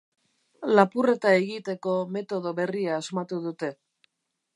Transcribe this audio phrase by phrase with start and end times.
[0.77, 3.71] Lapurreta egiteko metodo berria asmatu dute.